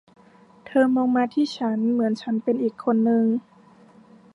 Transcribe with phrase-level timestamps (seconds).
[0.65, 3.25] เธอมองมาที่ฉันเหมือนฉันเป็นอีกคนนึง